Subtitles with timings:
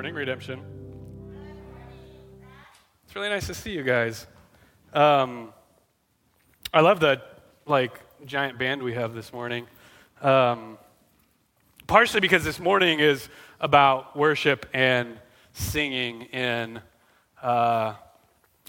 [0.00, 0.62] Morning, Redemption.
[3.04, 4.26] It's really nice to see you guys.
[4.94, 5.52] Um,
[6.72, 7.20] I love the
[7.66, 9.66] like giant band we have this morning.
[10.22, 10.78] Um,
[11.86, 13.28] partially because this morning is
[13.60, 15.18] about worship and
[15.52, 16.78] singing in,
[17.42, 17.92] uh,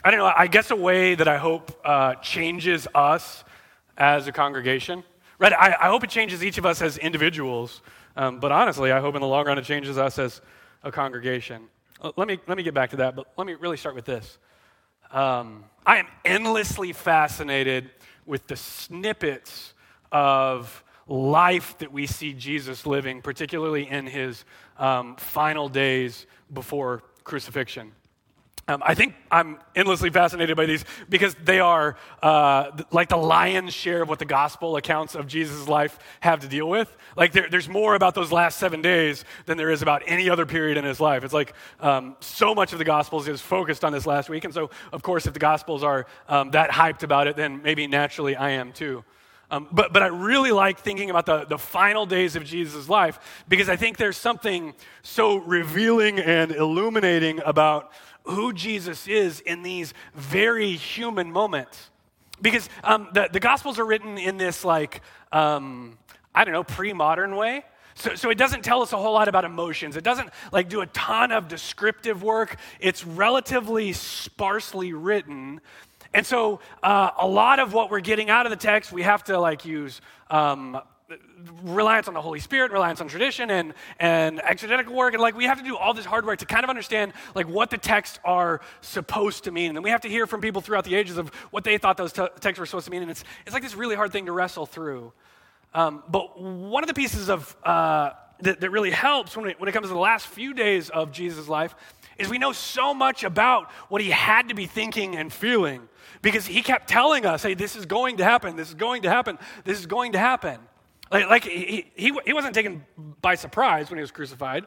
[0.04, 3.46] I don't know, I guess a way that I hope uh, changes us
[3.98, 5.02] as a congregation.
[5.40, 5.54] Right?
[5.54, 7.82] I, I, hope it changes each of us as individuals,
[8.18, 10.42] um, but honestly, I hope in the long run it changes us as
[10.84, 11.64] a congregation.
[12.02, 14.06] Uh, let me, let me get back to that, but let me really start with
[14.06, 14.38] this.
[15.12, 17.92] Um, I am endlessly fascinated
[18.26, 19.74] with the snippets
[20.12, 24.46] of life that we see Jesus living, particularly in his
[24.78, 27.92] um, final days before crucifixion.
[28.72, 33.74] Um, I think I'm endlessly fascinated by these because they are uh, like the lion's
[33.74, 36.96] share of what the gospel accounts of Jesus' life have to deal with.
[37.18, 40.46] Like there, there's more about those last seven days than there is about any other
[40.46, 41.26] period in his life.
[41.26, 44.46] It's like um, so much of the gospels is focused on this last week.
[44.46, 47.88] And so, of course, if the gospels are um, that hyped about it, then maybe
[47.88, 49.04] naturally I am too.
[49.52, 53.44] Um, but, but I really like thinking about the, the final days of Jesus' life
[53.50, 54.74] because I think there's something
[55.04, 57.92] so revealing and illuminating about
[58.24, 61.90] who Jesus is in these very human moments.
[62.42, 65.02] Because um, the, the Gospels are written in this, like,
[65.32, 65.98] um,
[66.34, 67.64] I don't know, pre modern way.
[67.94, 69.96] So, so it doesn't tell us a whole lot about emotions.
[69.96, 72.58] It doesn't like do a ton of descriptive work.
[72.80, 75.62] It's relatively sparsely written.
[76.14, 79.24] And so uh, a lot of what we're getting out of the text, we have
[79.26, 80.82] to like use um,
[81.64, 85.14] reliance on the Holy Spirit, reliance on tradition and, and exegetical work.
[85.14, 87.48] And like we have to do all this hard work to kind of understand like
[87.48, 89.70] what the texts are supposed to mean.
[89.70, 91.98] And then we have to hear from people throughout the ages of what they thought
[91.98, 93.02] those texts were supposed to mean.
[93.02, 95.14] And it's, it's like this really hard thing to wrestle through.
[95.74, 98.12] Um, but one of the pieces of uh,
[98.42, 101.12] that, that, really helps when it, when it comes to the last few days of
[101.12, 101.76] Jesus' life
[102.18, 105.88] is we know so much about what he had to be thinking and feeling
[106.22, 109.10] because he kept telling us, hey, this is going to happen, this is going to
[109.10, 110.60] happen, this is going to happen.
[111.12, 112.86] Like, like he, he, he wasn't taken
[113.22, 114.66] by surprise when he was crucified.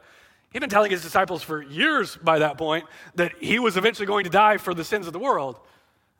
[0.53, 2.85] He'd been telling his disciples for years by that point
[3.15, 5.59] that he was eventually going to die for the sins of the world.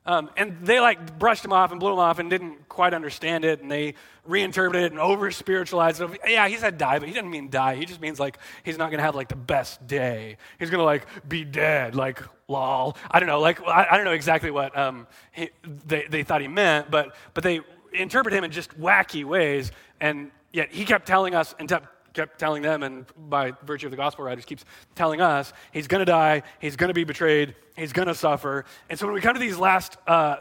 [0.04, 3.44] Um, and they like brushed him off and blew him off and didn't quite understand
[3.44, 3.60] it.
[3.60, 3.94] And they
[4.24, 6.20] reinterpreted it and over spiritualized it.
[6.26, 7.74] Yeah, he said die, but he didn't mean die.
[7.74, 10.36] He just means like he's not going to have like the best day.
[10.58, 12.96] He's going to like be dead, like lol.
[13.10, 13.40] I don't know.
[13.40, 15.50] Like, I, I don't know exactly what um, he,
[15.86, 17.62] they, they thought he meant, but, but they
[17.96, 19.72] interpret him in just wacky ways.
[20.00, 21.68] And yet he kept telling us and
[22.16, 24.64] kept telling them, and by virtue of the gospel writers, keeps
[24.94, 28.64] telling us he's going to die, he's going to be betrayed, he's going to suffer.
[28.88, 30.36] And so when we come to these last uh,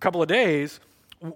[0.00, 0.80] couple of days,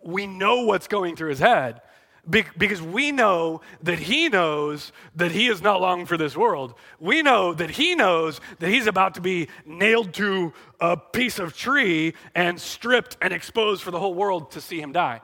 [0.02, 1.82] we know what's going through his head
[2.28, 6.74] because we know that he knows that he is not long for this world.
[6.98, 11.56] We know that he knows that he's about to be nailed to a piece of
[11.56, 15.20] tree and stripped and exposed for the whole world to see him die.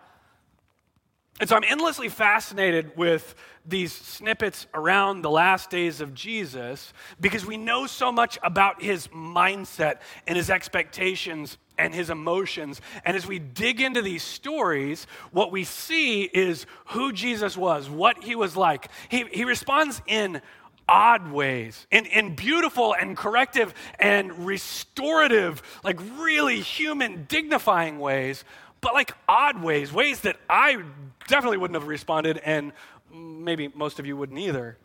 [1.41, 3.35] And so I'm endlessly fascinated with
[3.65, 9.09] these snippets around the last days of Jesus because we know so much about his
[9.09, 12.81] mindset and his expectations and his emotions.
[13.05, 18.23] And as we dig into these stories, what we see is who Jesus was, what
[18.23, 18.89] he was like.
[19.09, 20.43] He, he responds in
[20.89, 28.45] odd ways, in, in beautiful and corrective and restorative, like really human, dignifying ways,
[28.83, 30.83] but like odd ways, ways that I
[31.29, 32.73] definitely wouldn't have responded, and
[33.11, 34.77] maybe most of you wouldn't either.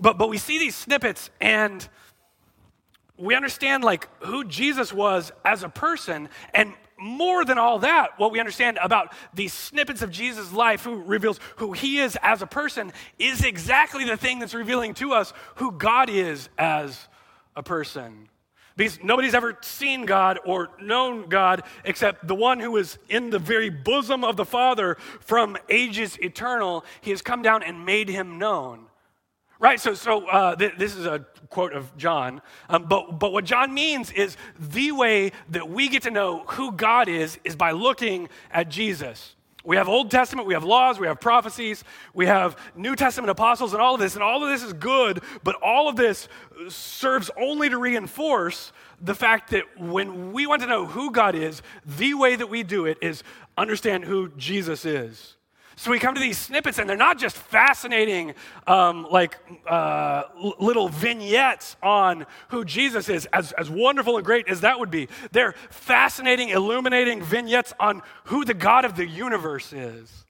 [0.00, 1.86] But, but we see these snippets and
[3.18, 8.30] we understand like who Jesus was as a person and more than all that, what
[8.30, 12.46] we understand about these snippets of Jesus' life, who reveals who he is as a
[12.46, 17.08] person, is exactly the thing that's revealing to us who God is as
[17.56, 18.28] a person.
[18.76, 23.38] Because nobody's ever seen God or known God except the one who is in the
[23.38, 26.84] very bosom of the Father from ages eternal.
[27.00, 28.86] He has come down and made him known.
[29.58, 29.78] Right?
[29.78, 32.42] So, so uh, th- this is a quote of John.
[32.68, 36.72] Um, but, but what John means is the way that we get to know who
[36.72, 39.36] God is is by looking at Jesus.
[39.64, 43.72] We have Old Testament, we have laws, we have prophecies, we have New Testament apostles,
[43.72, 44.14] and all of this.
[44.14, 46.28] And all of this is good, but all of this
[46.68, 51.62] serves only to reinforce the fact that when we want to know who God is,
[51.84, 53.22] the way that we do it is
[53.56, 55.36] understand who Jesus is.
[55.76, 58.34] So we come to these snippets, and they're not just fascinating,
[58.66, 60.24] um, like uh,
[60.60, 65.08] little vignettes on who Jesus is, as, as wonderful and great as that would be.
[65.32, 70.24] They're fascinating, illuminating vignettes on who the God of the universe is.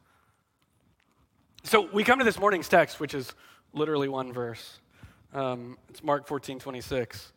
[1.64, 3.32] So we come to this morning's text, which is
[3.72, 4.80] literally one verse.
[5.32, 7.32] Um, it's Mark 14, 26.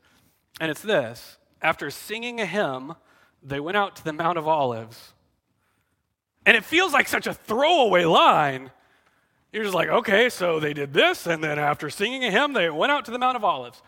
[0.60, 2.96] And it's this After singing a hymn,
[3.44, 5.14] they went out to the Mount of Olives.
[6.46, 8.72] And it feels like such a throwaway line.
[9.52, 12.70] You're just like, okay, so they did this, and then after singing a hymn, they
[12.70, 13.82] went out to the Mount of Olives.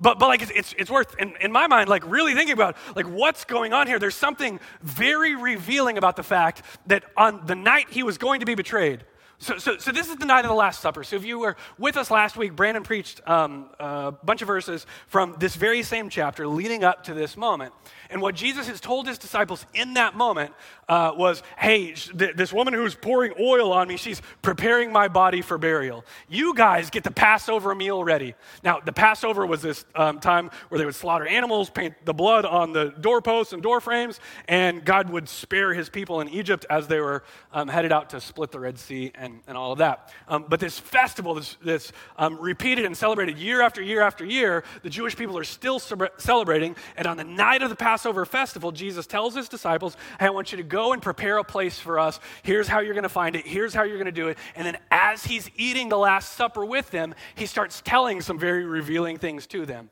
[0.00, 2.76] But, but like, it's, it's, it's worth, in, in my mind, like really thinking about,
[2.96, 3.98] like, what's going on here.
[3.98, 8.46] There's something very revealing about the fact that on the night he was going to
[8.46, 9.04] be betrayed,
[9.42, 11.02] so, so, so, this is the night of the Last Supper.
[11.02, 14.86] So if you were with us last week, Brandon preached um, a bunch of verses
[15.08, 17.74] from this very same chapter leading up to this moment.
[18.12, 20.52] And what Jesus has told his disciples in that moment
[20.88, 25.40] uh, was, hey, th- this woman who's pouring oil on me, she's preparing my body
[25.40, 26.04] for burial.
[26.28, 28.34] You guys get the Passover meal ready.
[28.62, 32.44] Now, the Passover was this um, time where they would slaughter animals, paint the blood
[32.44, 37.00] on the doorposts and doorframes, and God would spare his people in Egypt as they
[37.00, 40.12] were um, headed out to split the Red Sea and, and all of that.
[40.28, 44.90] Um, but this festival, this, um, repeated and celebrated year after year after year, the
[44.90, 46.76] Jewish people are still celebrating.
[46.98, 50.30] And on the night of the Passover, Passover festival, Jesus tells his disciples, Hey, I
[50.30, 52.18] want you to go and prepare a place for us.
[52.42, 53.46] Here's how you're going to find it.
[53.46, 54.38] Here's how you're going to do it.
[54.56, 58.64] And then as he's eating the Last Supper with them, he starts telling some very
[58.64, 59.88] revealing things to them.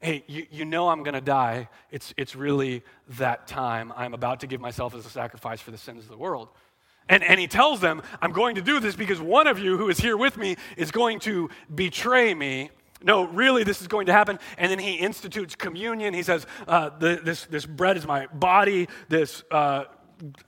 [0.00, 1.70] Hey, you, you know I'm going to die.
[1.90, 2.82] It's, it's really
[3.16, 3.90] that time.
[3.96, 6.50] I'm about to give myself as a sacrifice for the sins of the world.
[7.08, 9.88] And, and he tells them, I'm going to do this because one of you who
[9.88, 12.68] is here with me is going to betray me
[13.02, 14.38] no, really, this is going to happen.
[14.58, 16.14] And then he institutes communion.
[16.14, 19.84] He says, uh, the, this, this bread is my body, this uh,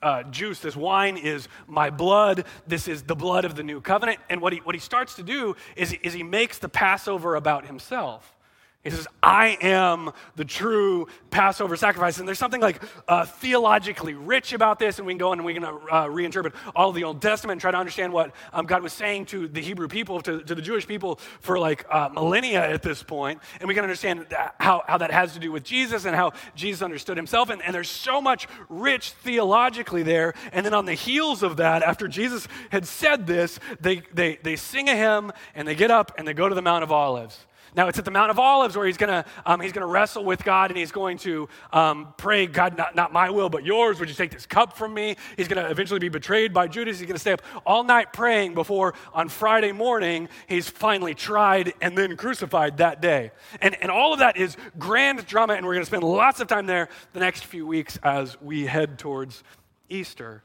[0.02, 2.44] uh, juice, this wine is my blood.
[2.66, 4.18] This is the blood of the new covenant.
[4.30, 7.66] And what he, what he starts to do is, is he makes the Passover about
[7.66, 8.37] himself.
[8.84, 12.18] He says, I am the true Passover sacrifice.
[12.18, 15.52] And there's something like uh, theologically rich about this, and we can go and we
[15.52, 15.72] can uh,
[16.04, 19.48] reinterpret all the Old Testament and try to understand what um, God was saying to
[19.48, 23.40] the Hebrew people, to, to the Jewish people for like uh, millennia at this point.
[23.58, 24.26] And we can understand
[24.60, 27.50] how, how that has to do with Jesus and how Jesus understood himself.
[27.50, 30.34] And, and there's so much rich theologically there.
[30.52, 34.54] And then on the heels of that, after Jesus had said this, they, they, they
[34.54, 37.44] sing a hymn and they get up and they go to the Mount of Olives.
[37.74, 40.24] Now, it's at the Mount of Olives where he's going to um, he's gonna wrestle
[40.24, 44.00] with God and he's going to um, pray, God, not, not my will, but yours.
[44.00, 45.16] Would you take this cup from me?
[45.36, 46.98] He's going to eventually be betrayed by Judas.
[46.98, 51.72] He's going to stay up all night praying before on Friday morning he's finally tried
[51.80, 53.30] and then crucified that day.
[53.60, 56.48] And, and all of that is grand drama, and we're going to spend lots of
[56.48, 59.42] time there the next few weeks as we head towards
[59.88, 60.42] Easter.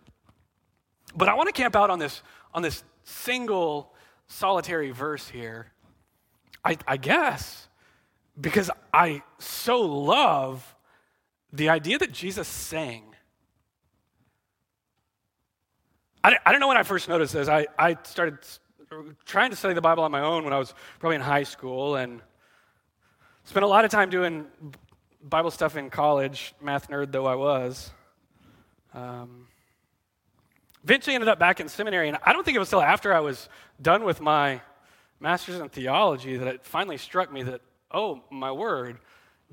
[1.16, 2.22] But I want to camp out on this,
[2.54, 3.94] on this single
[4.28, 5.73] solitary verse here
[6.64, 7.68] I, I guess
[8.40, 10.76] because I so love
[11.52, 13.04] the idea that Jesus sang.
[16.24, 17.48] I, I don't know when I first noticed this.
[17.48, 18.38] I, I started
[19.26, 21.96] trying to study the Bible on my own when I was probably in high school
[21.96, 22.22] and
[23.44, 24.46] spent a lot of time doing
[25.24, 27.92] Bible stuff in college, math nerd though I was.
[28.94, 29.48] Um,
[30.84, 33.20] eventually ended up back in seminary, and I don't think it was till after I
[33.20, 33.50] was
[33.82, 34.62] done with my
[35.24, 38.98] master's in theology that it finally struck me that, oh, my word,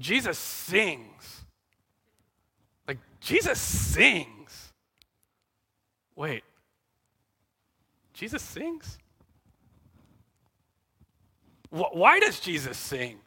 [0.01, 1.45] Jesus sings.
[2.89, 4.73] Like, Jesus sings.
[6.17, 6.43] Wait,
[8.13, 8.99] Jesus sings?
[11.71, 13.21] Why does Jesus sing?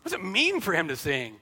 [0.00, 1.34] What does it mean for him to sing?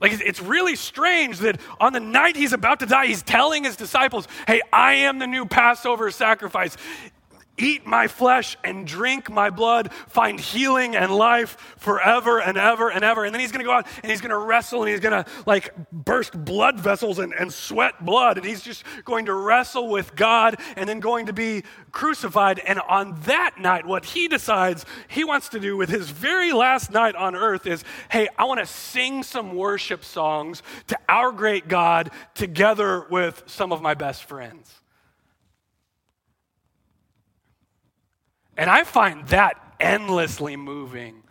[0.00, 3.76] Like, it's really strange that on the night he's about to die, he's telling his
[3.76, 6.76] disciples, Hey, I am the new Passover sacrifice
[7.58, 13.04] eat my flesh and drink my blood, find healing and life forever and ever and
[13.04, 13.24] ever.
[13.24, 15.24] And then he's going to go out and he's going to wrestle and he's going
[15.24, 18.38] to like burst blood vessels and, and sweat blood.
[18.38, 22.60] And he's just going to wrestle with God and then going to be crucified.
[22.60, 26.90] And on that night, what he decides he wants to do with his very last
[26.90, 31.68] night on earth is hey, I want to sing some worship songs to our great
[31.68, 34.77] God together with some of my best friends.
[38.58, 41.22] And I find that endlessly moving.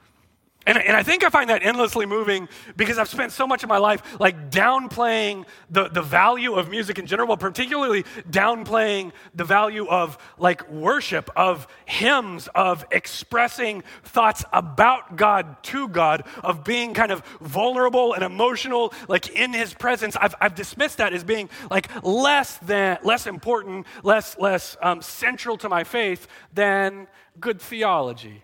[0.67, 3.69] And, and I think I find that endlessly moving because I've spent so much of
[3.69, 9.87] my life like downplaying the, the value of music in general, particularly downplaying the value
[9.87, 17.13] of like worship, of hymns, of expressing thoughts about God to God, of being kind
[17.13, 20.17] of vulnerable and emotional, like in his presence.
[20.17, 25.57] I've, I've dismissed that as being like less than, less important, less, less um, central
[25.59, 27.07] to my faith than
[27.39, 28.43] good theology.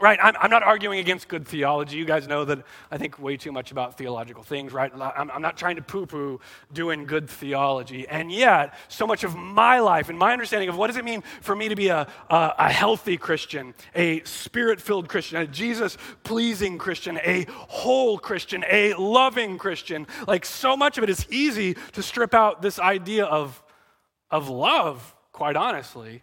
[0.00, 0.18] Right?
[0.20, 1.96] I'm, I'm, not arguing against good theology.
[1.96, 4.92] You guys know that I think way too much about theological things, right?
[4.92, 6.40] I'm, I'm not trying to poo poo
[6.72, 8.06] doing good theology.
[8.08, 11.22] And yet, so much of my life and my understanding of what does it mean
[11.40, 15.96] for me to be a, a, a healthy Christian, a spirit filled Christian, a Jesus
[16.24, 21.74] pleasing Christian, a whole Christian, a loving Christian, like so much of it is easy
[21.92, 23.62] to strip out this idea of,
[24.28, 26.22] of love, quite honestly.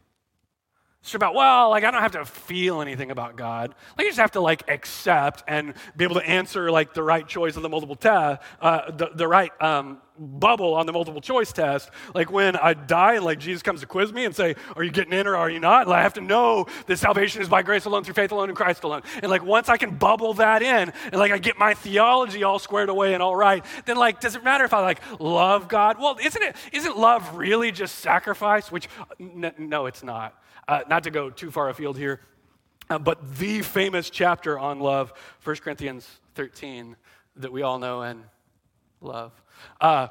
[1.03, 3.74] It's about, well, like I don't have to feel anything about God.
[3.98, 7.27] Like I just have to like accept and be able to answer like the right
[7.27, 11.51] choice on the multiple test, uh, the, the right um, bubble on the multiple choice
[11.51, 11.89] test.
[12.13, 14.91] Like when I die and like Jesus comes to quiz me and say, are you
[14.91, 15.88] getting in or are you not?
[15.88, 18.55] Like I have to know that salvation is by grace alone, through faith alone, in
[18.55, 19.01] Christ alone.
[19.24, 22.60] And like once I can bubble that in and like I get my theology all
[22.60, 25.98] squared away and all right, then like does it matter if I like love God?
[26.00, 28.72] Well, isn't it, isn't love really just sacrifice?
[28.72, 28.88] Which,
[29.20, 30.38] n- no, it's not.
[30.72, 32.22] Uh, not to go too far afield here,
[32.90, 35.12] uh, but the famous chapter on love,
[35.44, 36.96] 1 Corinthians 13,
[37.36, 38.24] that we all know and
[39.01, 39.34] love.
[39.82, 40.08] Uh,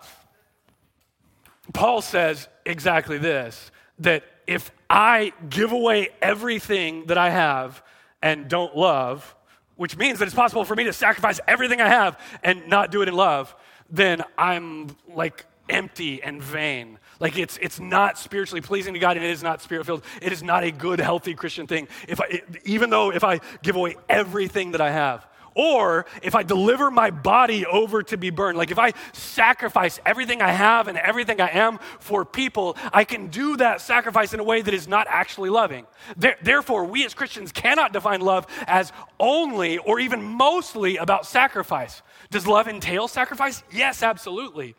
[1.72, 7.82] Paul says exactly this that if I give away everything that I have
[8.20, 9.34] and don't love,
[9.76, 13.00] which means that it's possible for me to sacrifice everything I have and not do
[13.00, 13.56] it in love,
[13.88, 16.98] then I'm like empty and vain.
[17.20, 20.04] Like it's, it's not spiritually pleasing to God and it is not spirit filled.
[20.20, 21.88] It is not a good, healthy Christian thing.
[22.08, 26.42] If I, even though if I give away everything that I have, or if I
[26.42, 30.96] deliver my body over to be burned, like if I sacrifice everything I have and
[30.96, 34.88] everything I am for people, I can do that sacrifice in a way that is
[34.88, 35.86] not actually loving.
[36.16, 42.02] Therefore, we as Christians cannot define love as only or even mostly about sacrifice.
[42.30, 43.62] Does love entail sacrifice?
[43.72, 44.76] Yes, absolutely.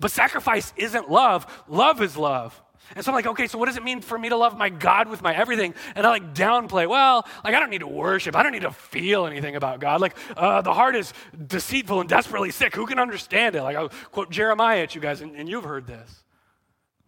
[0.00, 2.60] But sacrifice isn't love, love is love.
[2.94, 4.68] And so I'm like, okay, so what does it mean for me to love my
[4.68, 5.74] God with my everything?
[5.94, 8.36] And I like downplay, well, like I don't need to worship.
[8.36, 10.00] I don't need to feel anything about God.
[10.00, 11.12] Like uh, the heart is
[11.46, 12.74] deceitful and desperately sick.
[12.74, 13.62] Who can understand it?
[13.62, 16.24] Like I'll quote Jeremiah at you guys, and, and you've heard this.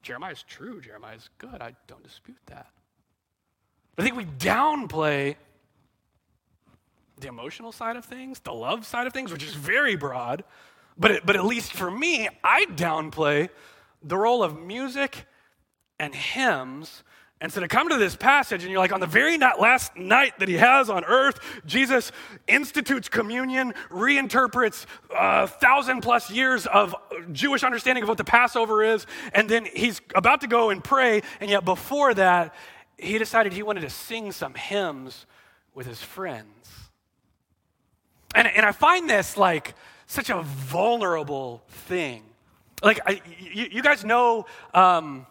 [0.02, 0.80] Jeremiah is true.
[0.80, 1.60] Jeremiah is good.
[1.60, 2.68] I don't dispute that.
[3.94, 5.36] But I think we downplay
[7.18, 10.44] the emotional side of things, the love side of things, which is very broad.
[10.98, 13.50] But, but at least for me, I downplay
[14.02, 15.26] the role of music
[15.98, 17.02] and hymns.
[17.40, 20.38] And so to come to this passage, and you're like, on the very last night
[20.38, 22.12] that he has on earth, Jesus
[22.46, 26.94] institutes communion, reinterprets a uh, thousand plus years of
[27.32, 31.20] Jewish understanding of what the Passover is, and then he's about to go and pray.
[31.40, 32.54] And yet before that,
[32.96, 35.26] he decided he wanted to sing some hymns
[35.74, 36.70] with his friends.
[38.34, 39.74] And, and I find this like,
[40.06, 42.22] such a vulnerable thing.
[42.82, 45.26] Like, I, you, you, guys know, um,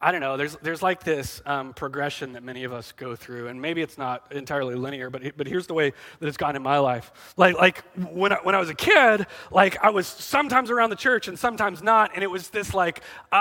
[0.00, 3.48] I don't know, there's, there's like this um, progression that many of us go through,
[3.48, 6.62] and maybe it's not entirely linear, but, but here's the way that it's gone in
[6.62, 7.34] my life.
[7.36, 10.96] Like, like when, I, when I was a kid, like I was sometimes around the
[10.96, 13.02] church and sometimes not, and it was this like,
[13.32, 13.36] ah,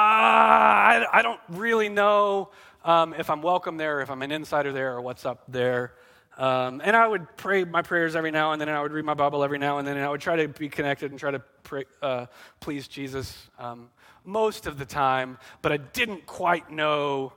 [0.87, 2.49] I, I don't really know
[2.83, 5.93] um, if I'm welcome there, if I'm an insider there, or what's up there.
[6.37, 9.05] Um, and I would pray my prayers every now and then, and I would read
[9.05, 11.31] my Bible every now and then, and I would try to be connected and try
[11.31, 12.25] to pray, uh,
[12.59, 13.89] please Jesus um,
[14.25, 17.33] most of the time, but I didn't quite know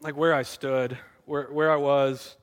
[0.00, 2.36] like where I stood, where, where I was.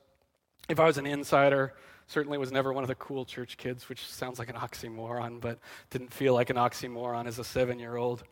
[0.68, 1.74] If I was an insider,
[2.06, 5.58] certainly was never one of the cool church kids, which sounds like an oxymoron, but
[5.90, 8.24] didn't feel like an oxymoron as a seven year old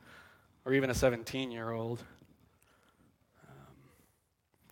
[0.64, 2.02] or even a 17 year old.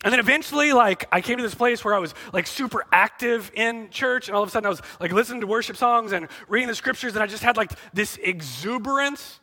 [0.05, 3.51] And then eventually, like, I came to this place where I was like super active
[3.55, 6.27] in church, and all of a sudden I was like listening to worship songs and
[6.47, 9.39] reading the scriptures, and I just had like this exuberance.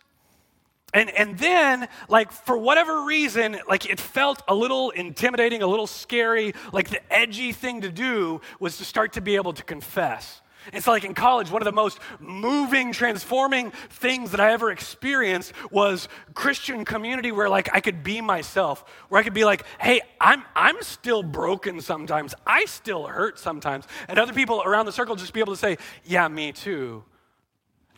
[0.94, 5.86] And, and then, like, for whatever reason, like, it felt a little intimidating, a little
[5.86, 6.52] scary.
[6.70, 10.42] Like, the edgy thing to do was to start to be able to confess.
[10.72, 15.52] It's like in college, one of the most moving, transforming things that I ever experienced
[15.70, 20.00] was Christian community where like I could be myself, where I could be like, hey,
[20.20, 22.34] I'm, I'm still broken sometimes.
[22.46, 23.86] I still hurt sometimes.
[24.08, 27.04] And other people around the circle just be able to say, yeah, me too.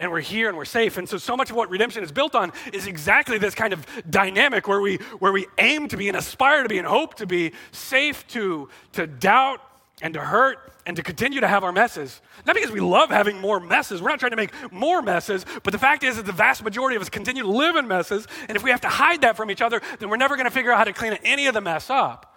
[0.00, 0.96] And we're here and we're safe.
[0.98, 3.86] And so, so much of what redemption is built on is exactly this kind of
[4.10, 7.26] dynamic where we, where we aim to be and aspire to be and hope to
[7.26, 9.60] be safe to, to doubt
[10.02, 12.20] and to hurt and to continue to have our messes.
[12.46, 14.02] Not because we love having more messes.
[14.02, 16.96] We're not trying to make more messes, but the fact is that the vast majority
[16.96, 18.26] of us continue to live in messes.
[18.48, 20.50] And if we have to hide that from each other, then we're never going to
[20.50, 22.34] figure out how to clean any of the mess up.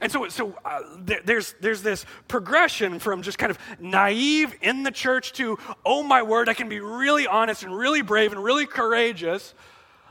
[0.00, 4.82] And so, so uh, there, there's, there's this progression from just kind of naive in
[4.82, 8.42] the church to, oh my word, I can be really honest and really brave and
[8.42, 9.54] really courageous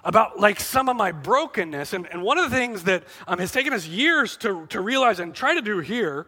[0.06, 1.94] about like some of my brokenness.
[1.94, 5.20] And, and one of the things that um, has taken us years to, to realize
[5.20, 6.28] and try to do here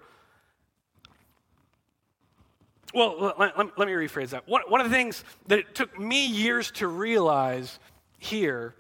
[2.95, 4.47] well, let, let, let me rephrase that.
[4.47, 7.77] One, one of the things that it took me years to realize
[8.17, 8.73] here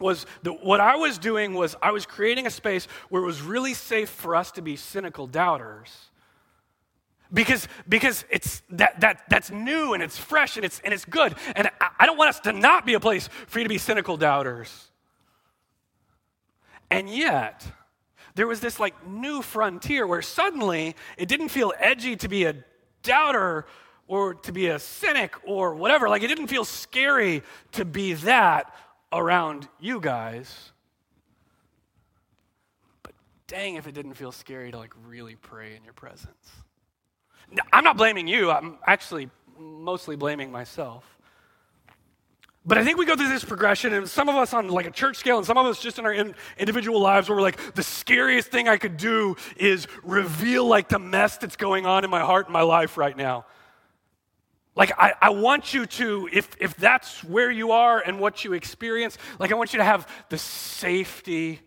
[0.00, 3.42] was that what I was doing was I was creating a space where it was
[3.42, 6.08] really safe for us to be cynical doubters.
[7.32, 11.34] Because, because it's that, that, that's new and it's fresh and it's, and it's good.
[11.54, 13.78] And I, I don't want us to not be a place for you to be
[13.78, 14.88] cynical doubters.
[16.90, 17.66] And yet,
[18.34, 22.54] there was this like new frontier where suddenly it didn't feel edgy to be a
[23.02, 23.66] doubter
[24.06, 26.08] or to be a cynic or whatever.
[26.08, 27.42] Like it didn't feel scary
[27.72, 28.74] to be that
[29.12, 30.72] around you guys.
[33.02, 33.12] But
[33.46, 36.50] dang, if it didn't feel scary to like really pray in your presence.
[37.72, 39.28] I'm not blaming you, I'm actually
[39.58, 41.04] mostly blaming myself.
[42.64, 44.90] But I think we go through this progression, and some of us on like a
[44.92, 47.74] church scale, and some of us just in our in, individual lives, where we're like,
[47.74, 52.10] the scariest thing I could do is reveal like the mess that's going on in
[52.10, 53.46] my heart and my life right now.
[54.76, 58.52] Like, I, I want you to, if, if that's where you are and what you
[58.52, 61.60] experience, like, I want you to have the safety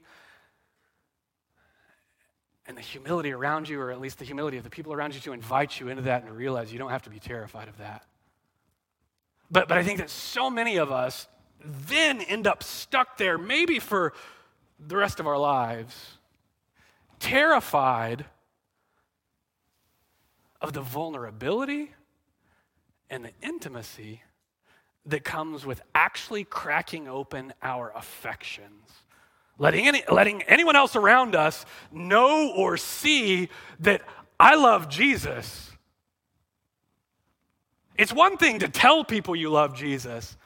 [2.65, 5.19] and the humility around you, or at least the humility of the people around you,
[5.21, 8.03] to invite you into that and realize you don't have to be terrified of that.
[9.55, 11.29] But, but I think that so many of us
[11.63, 14.11] then end up stuck there, maybe for
[14.85, 16.17] the rest of our lives,
[17.21, 18.25] terrified
[20.59, 21.93] of the vulnerability
[23.09, 24.23] and the intimacy
[25.05, 28.91] that comes with actually cracking open our affections.
[29.57, 33.47] Letting, any, letting anyone else around us know or see
[33.79, 34.01] that
[34.37, 35.71] I love Jesus
[37.97, 40.37] it's one thing to tell people you love Jesus.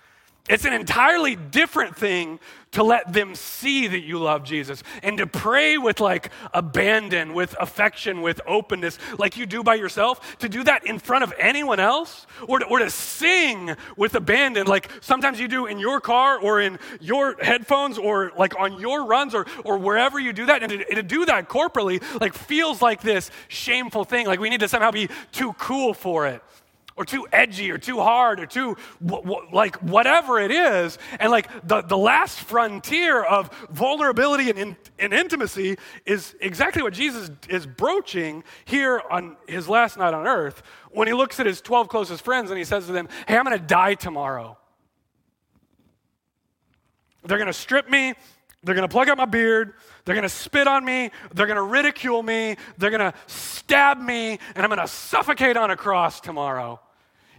[0.50, 2.40] It's an entirely different thing
[2.72, 7.56] to let them see that you love Jesus and to pray with like abandon, with
[7.60, 10.40] affection, with openness, like you do by yourself.
[10.40, 14.66] To do that in front of anyone else or to, or to sing with abandon,
[14.66, 19.06] like sometimes you do in your car or in your headphones or like on your
[19.06, 20.64] runs or, or wherever you do that.
[20.64, 24.26] And to, to do that corporately, like feels like this shameful thing.
[24.26, 26.42] Like we need to somehow be too cool for it
[27.00, 31.32] or too edgy or too hard or too w- w- like whatever it is and
[31.32, 37.32] like the, the last frontier of vulnerability and, in, and intimacy is exactly what jesus
[37.48, 41.88] is broaching here on his last night on earth when he looks at his 12
[41.88, 44.58] closest friends and he says to them hey i'm going to die tomorrow
[47.24, 48.14] they're going to strip me
[48.62, 49.76] they're going to plug out my beard.
[50.04, 51.12] They're going to spit on me.
[51.34, 52.58] They're going to ridicule me.
[52.78, 54.38] They're going to stab me.
[54.54, 56.82] And I'm going to suffocate on a cross tomorrow.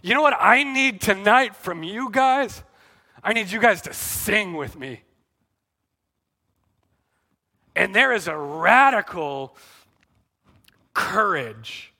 [0.01, 2.63] You know what I need tonight from you guys?
[3.23, 5.03] I need you guys to sing with me.
[7.75, 9.55] And there is a radical
[10.93, 11.90] courage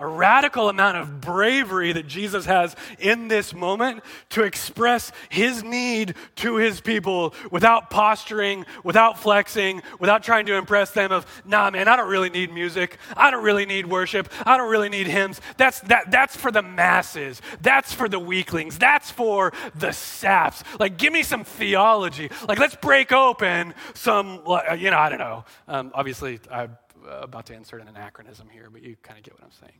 [0.00, 6.14] a radical amount of bravery that Jesus has in this moment to express his need
[6.36, 11.86] to his people without posturing, without flexing, without trying to impress them of, nah, man,
[11.86, 12.96] I don't really need music.
[13.16, 14.32] I don't really need worship.
[14.46, 15.40] I don't really need hymns.
[15.56, 17.42] That's, that, that's for the masses.
[17.60, 18.78] That's for the weaklings.
[18.78, 20.64] That's for the saps.
[20.78, 22.30] Like, give me some theology.
[22.48, 24.42] Like, let's break open some,
[24.78, 25.44] you know, I don't know.
[25.68, 29.44] Um, obviously, I'm about to insert an anachronism here, but you kind of get what
[29.44, 29.78] I'm saying.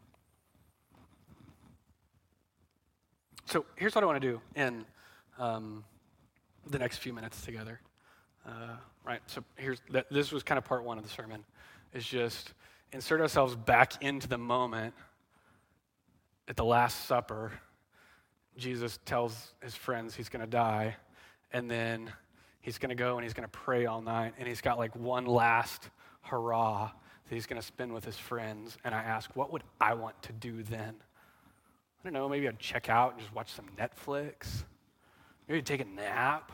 [3.50, 4.84] So here's what I want to do in
[5.36, 5.82] um,
[6.68, 7.80] the next few minutes together.
[8.46, 9.20] Uh, right.
[9.26, 11.44] So here's this was kind of part one of the sermon,
[11.92, 12.54] is just
[12.92, 14.94] insert ourselves back into the moment
[16.46, 17.50] at the Last Supper.
[18.56, 20.94] Jesus tells his friends he's going to die,
[21.52, 22.12] and then
[22.60, 24.94] he's going to go and he's going to pray all night, and he's got like
[24.94, 26.92] one last hurrah
[27.28, 28.78] that he's going to spend with his friends.
[28.84, 30.94] And I ask, what would I want to do then?
[32.00, 34.64] I don't know, maybe I'd check out and just watch some Netflix.
[35.46, 36.50] Maybe I'd take a nap.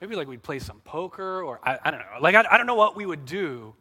[0.00, 2.20] Maybe like we'd play some poker or I, I don't know.
[2.20, 3.74] Like I, I don't know what we would do.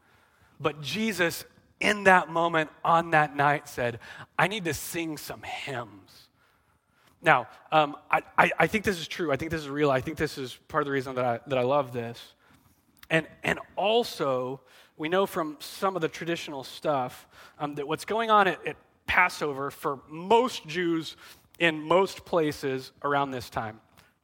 [0.59, 1.43] But Jesus,
[1.81, 3.99] in that moment, on that night, said,
[4.39, 6.29] I need to sing some hymns.
[7.21, 9.33] Now, um, I, I, I think this is true.
[9.33, 9.91] I think this is real.
[9.91, 12.21] I think this is part of the reason that I, that I love this.
[13.09, 14.61] And, and also,
[14.95, 17.27] we know from some of the traditional stuff
[17.59, 21.15] um, that what's going on at, at Passover for most Jews
[21.59, 23.79] in most places around this time,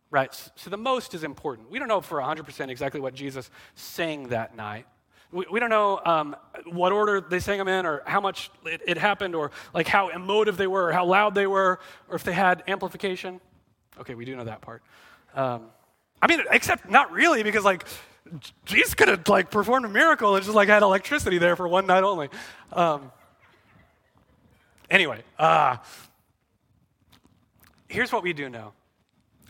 [0.10, 0.34] right?
[0.56, 1.70] So the most is important.
[1.70, 4.86] We don't know for 100% exactly what Jesus sang that night.
[5.32, 8.82] We, we don't know um, what order they sang them in or how much it,
[8.86, 12.24] it happened or like how emotive they were or how loud they were or if
[12.24, 13.40] they had amplification.
[14.00, 14.84] Okay, we do know that part.
[15.34, 15.68] Um,
[16.22, 17.86] I mean, except not really because like
[18.66, 21.88] Jesus could have like performed a miracle and just like had electricity there for one
[21.88, 22.30] night only.
[22.74, 23.12] Um,
[24.92, 25.78] anyway, uh,
[27.88, 28.74] here's what we do know.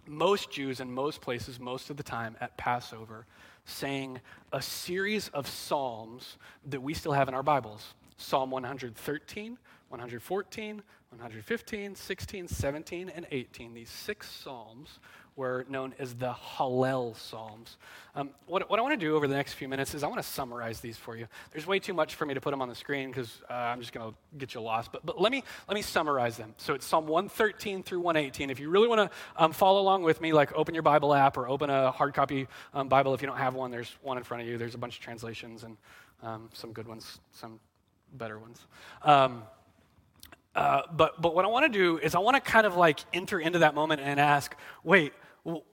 [0.07, 3.25] Most Jews in most places, most of the time at Passover,
[3.65, 4.19] sang
[4.53, 9.57] a series of psalms that we still have in our Bibles Psalm 113,
[9.89, 10.75] 114,
[11.09, 13.73] 115, 16, 17, and 18.
[13.73, 14.99] These six psalms
[15.35, 17.77] were known as the Hallel Psalms.
[18.15, 20.19] Um, what, what, I want to do over the next few minutes is I want
[20.19, 21.27] to summarize these for you.
[21.51, 23.79] There's way too much for me to put them on the screen because uh, I'm
[23.79, 24.91] just going to get you lost.
[24.91, 26.53] But, but let, me, let me summarize them.
[26.57, 28.49] So it's Psalm 113 through 118.
[28.49, 31.37] If you really want to um, follow along with me, like open your Bible app
[31.37, 33.13] or open a hard copy um, Bible.
[33.13, 34.57] If you don't have one, there's one in front of you.
[34.57, 35.77] There's a bunch of translations and
[36.21, 37.59] um, some good ones, some
[38.13, 38.65] better ones.
[40.55, 42.99] Uh, but, but what I want to do is I want to kind of like
[43.13, 45.63] enter into that moment and ask, wait, well,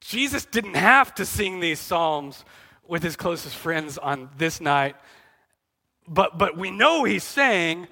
[0.00, 2.44] Jesus didn't have to sing these psalms
[2.88, 4.96] with his closest friends on this night,
[6.08, 7.86] but, but we know he's saying,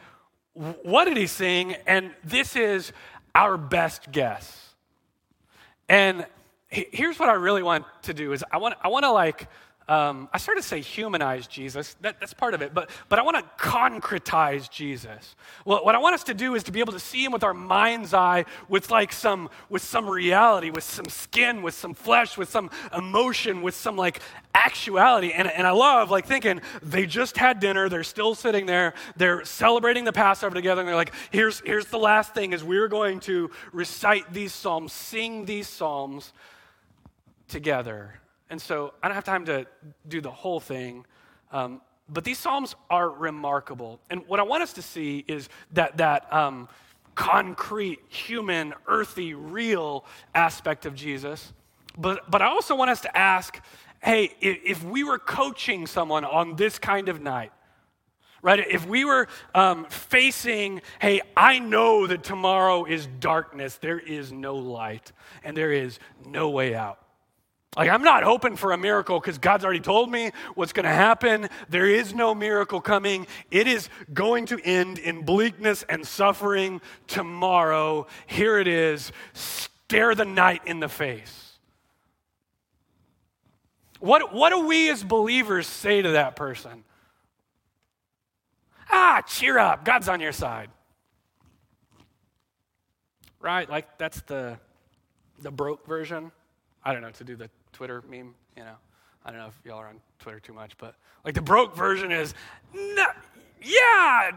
[0.54, 1.74] what did he sing?
[1.86, 2.92] And this is
[3.34, 4.74] our best guess.
[5.88, 6.26] And
[6.68, 9.48] here's what I really want to do is I want, I want to like
[9.88, 11.96] um, I started to say humanize Jesus.
[12.02, 12.74] That, that's part of it.
[12.74, 15.34] But, but I want to concretize Jesus.
[15.64, 17.42] Well, what I want us to do is to be able to see him with
[17.42, 22.36] our mind's eye, with like some, with some reality, with some skin, with some flesh,
[22.36, 24.20] with some emotion, with some like
[24.54, 25.32] actuality.
[25.32, 27.88] And, and I love like thinking they just had dinner.
[27.88, 28.92] They're still sitting there.
[29.16, 30.82] They're celebrating the Passover together.
[30.82, 34.92] And they're like, here's, here's the last thing is we're going to recite these psalms,
[34.92, 36.34] sing these psalms
[37.48, 38.20] together.
[38.50, 39.66] And so I don't have time to
[40.08, 41.04] do the whole thing.
[41.52, 44.00] Um, but these Psalms are remarkable.
[44.10, 46.68] And what I want us to see is that, that um,
[47.14, 51.52] concrete, human, earthy, real aspect of Jesus.
[51.98, 53.60] But, but I also want us to ask
[54.00, 57.50] hey, if, we were coaching someone on this kind of night,
[58.42, 58.60] right?
[58.60, 64.54] If we were um, facing, hey, I know that tomorrow is darkness, there is no
[64.54, 65.10] light,
[65.42, 67.00] and there is no way out.
[67.76, 70.90] Like, I'm not hoping for a miracle because God's already told me what's going to
[70.90, 71.48] happen.
[71.68, 73.26] There is no miracle coming.
[73.50, 78.06] It is going to end in bleakness and suffering tomorrow.
[78.26, 79.12] Here it is.
[79.34, 81.58] Stare the night in the face.
[84.00, 86.84] What, what do we as believers say to that person?
[88.90, 89.84] Ah, cheer up.
[89.84, 90.70] God's on your side.
[93.40, 93.68] Right?
[93.68, 94.58] Like, that's the,
[95.40, 96.32] the broke version.
[96.88, 98.76] I don't know, to do the Twitter meme, you know.
[99.22, 102.10] I don't know if y'all are on Twitter too much, but like the broke version
[102.10, 102.32] is,
[102.72, 103.04] no,
[103.60, 104.30] yeah,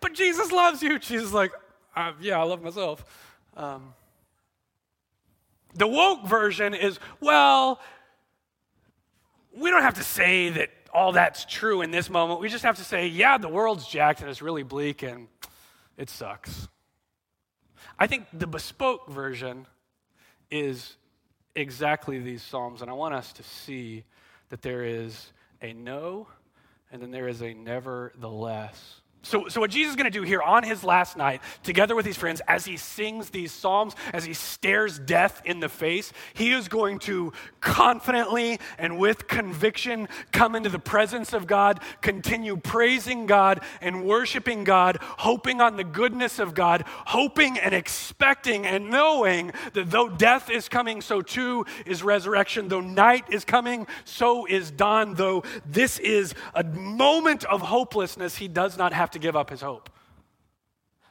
[0.00, 1.00] but Jesus loves you.
[1.00, 1.50] Jesus like,
[1.96, 3.04] uh, yeah, I love myself.
[3.56, 3.94] Um,
[5.74, 7.80] the woke version is, well,
[9.52, 12.38] we don't have to say that all that's true in this moment.
[12.38, 15.26] We just have to say, yeah, the world's jacked and it's really bleak and
[15.96, 16.68] it sucks.
[17.98, 19.66] I think the bespoke version
[20.48, 20.94] is
[21.54, 24.04] exactly these Psalms, and I want us to see
[24.48, 26.26] that there is a no
[26.92, 29.01] and then there is a nevertheless.
[29.24, 32.04] So, so what Jesus is going to do here on his last night, together with
[32.04, 36.50] his friends, as he sings these psalms, as he stares death in the face, he
[36.50, 43.26] is going to confidently and with conviction come into the presence of God, continue praising
[43.26, 49.52] God and worshiping God, hoping on the goodness of God, hoping and expecting and knowing
[49.74, 52.66] that though death is coming, so too is resurrection.
[52.66, 55.14] Though night is coming, so is dawn.
[55.14, 59.60] Though this is a moment of hopelessness, he does not have to give up his
[59.60, 59.90] hope.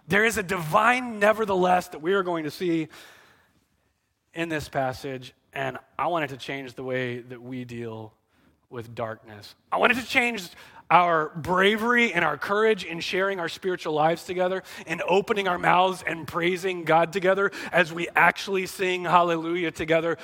[0.08, 2.88] There is a divine nevertheless that we are going to see
[4.34, 5.34] in this passage.
[5.54, 8.14] and I want it to change the way that we deal
[8.70, 9.54] with darkness.
[9.72, 10.48] I want it to change
[10.90, 16.04] our bravery and our courage in sharing our spiritual lives together and opening our mouths
[16.06, 20.18] and praising God together as we actually sing hallelujah together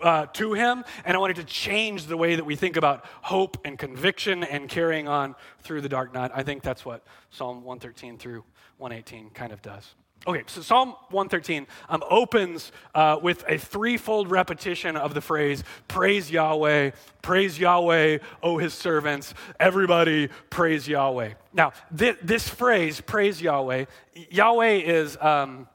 [0.00, 0.84] uh, to Him.
[1.04, 4.68] And I wanted to change the way that we think about hope and conviction and
[4.68, 6.30] carrying on through the dark night.
[6.34, 8.44] I think that's what Psalm 113 through
[8.78, 9.94] 118 kind of does.
[10.26, 16.30] Okay, so Psalm 113 um, opens uh, with a threefold repetition of the phrase, Praise
[16.30, 16.90] Yahweh,
[17.22, 21.30] praise Yahweh, O his servants, everybody praise Yahweh.
[21.54, 23.86] Now, th- this phrase, praise Yahweh,
[24.30, 25.16] Yahweh is.
[25.16, 25.68] Um,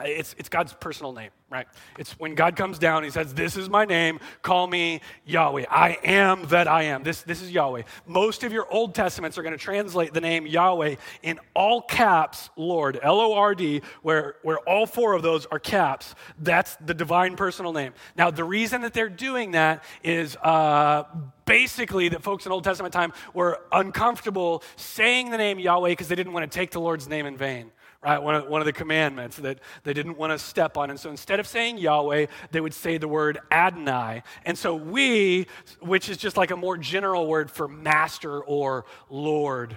[0.00, 1.66] it's, it's God's personal name, right?
[1.98, 5.64] It's when God comes down, he says, This is my name, call me Yahweh.
[5.68, 7.02] I am that I am.
[7.02, 7.82] This, this is Yahweh.
[8.06, 12.50] Most of your Old Testaments are going to translate the name Yahweh in all caps,
[12.56, 16.14] Lord, L O R D, where, where all four of those are caps.
[16.38, 17.92] That's the divine personal name.
[18.16, 21.04] Now, the reason that they're doing that is uh,
[21.44, 26.14] basically that folks in Old Testament time were uncomfortable saying the name Yahweh because they
[26.14, 28.22] didn't want to take the Lord's name in vain right?
[28.22, 30.90] One of, one of the commandments that they didn't want to step on.
[30.90, 34.22] And so instead of saying Yahweh, they would say the word Adonai.
[34.44, 35.46] And so we,
[35.80, 39.76] which is just like a more general word for master or Lord.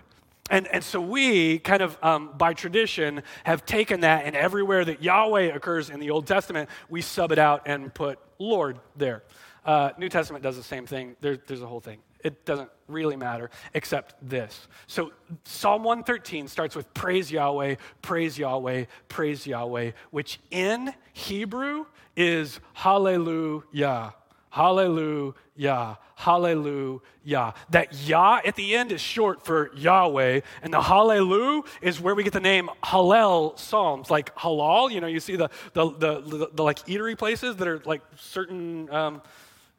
[0.49, 5.01] And, and so we, kind of um, by tradition, have taken that, and everywhere that
[5.01, 9.23] Yahweh occurs in the Old Testament, we sub it out and put Lord there.
[9.65, 11.15] Uh, New Testament does the same thing.
[11.21, 11.99] There, there's a whole thing.
[12.23, 14.67] It doesn't really matter except this.
[14.87, 15.11] So
[15.43, 24.13] Psalm 113 starts with praise Yahweh, praise Yahweh, praise Yahweh, which in Hebrew is hallelujah.
[24.51, 25.97] Hallelujah.
[26.15, 27.53] Hallelujah.
[27.69, 32.23] That Yah at the end is short for Yahweh, and the Hallelujah is where we
[32.23, 34.91] get the name Hallel Psalms, like halal.
[34.91, 38.01] You know, you see the the the, the, the like eatery places that are like
[38.17, 39.21] certain, um,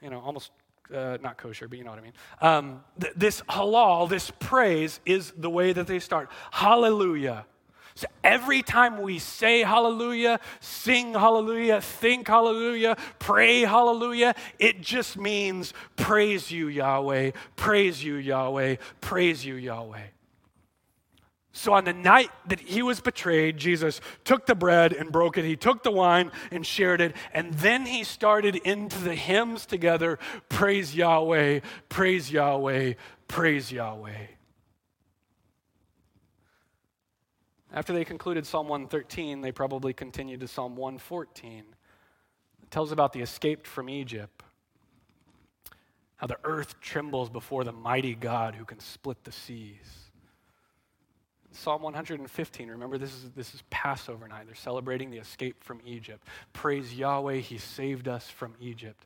[0.00, 0.50] you know, almost
[0.92, 2.12] uh, not kosher, but you know what I mean.
[2.40, 6.30] Um, th- this halal, this praise, is the way that they start.
[6.50, 7.46] Hallelujah.
[7.94, 15.74] So every time we say hallelujah, sing hallelujah, think hallelujah, pray hallelujah, it just means
[15.96, 20.06] praise you, Yahweh, praise you, Yahweh, praise you, Yahweh.
[21.52, 25.44] So on the night that he was betrayed, Jesus took the bread and broke it.
[25.44, 27.14] He took the wine and shared it.
[27.34, 31.60] And then he started into the hymns together Praise Yahweh,
[31.90, 32.94] praise Yahweh,
[33.28, 34.26] praise Yahweh.
[37.74, 41.64] After they concluded Psalm 113, they probably continued to Psalm 114.
[42.62, 44.42] It tells about the escaped from Egypt,
[46.16, 50.01] how the earth trembles before the mighty God who can split the seas.
[51.54, 54.46] Psalm 115, remember this is, this is Passover night.
[54.46, 56.26] They're celebrating the escape from Egypt.
[56.52, 59.04] Praise Yahweh, He saved us from Egypt.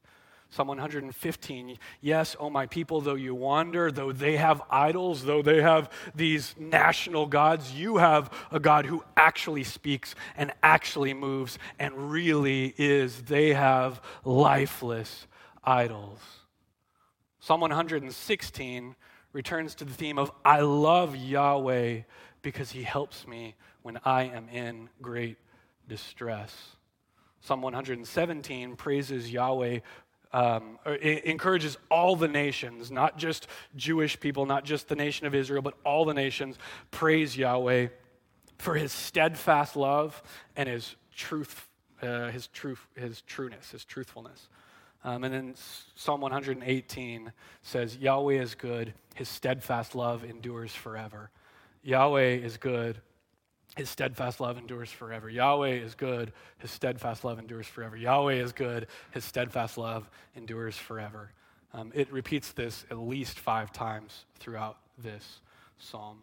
[0.49, 5.61] Psalm 115, yes, oh my people, though you wander, though they have idols, though they
[5.61, 12.13] have these national gods, you have a God who actually speaks and actually moves and
[12.13, 13.23] really is.
[13.23, 15.27] They have lifeless
[15.65, 16.21] idols.
[17.41, 18.95] Psalm 116
[19.33, 22.03] returns to the theme of I love Yahweh
[22.47, 25.37] because he helps me when I am in great
[25.89, 26.55] distress.
[27.41, 29.81] Psalm 117 praises Yahweh,
[30.33, 35.61] um, encourages all the nations, not just Jewish people, not just the nation of Israel,
[35.61, 36.57] but all the nations,
[36.93, 37.89] praise Yahweh
[38.59, 40.23] for his steadfast love
[40.55, 41.69] and his truth,
[42.01, 44.49] uh, his truth, his trueness, his truthfulness.
[45.03, 45.55] Um, and then
[45.97, 47.33] Psalm 118
[47.63, 51.31] says, Yahweh is good, his steadfast love endures forever.
[51.87, 53.01] Yahweh is good.
[53.77, 55.31] His steadfast love endures forever.
[55.31, 56.33] Yahweh is good.
[56.59, 57.97] His steadfast love endures forever.
[57.97, 58.89] Yahweh is good.
[59.13, 61.31] His steadfast love endures forever.
[61.73, 65.41] Um, it repeats this at least five times throughout this
[65.79, 66.19] psalm.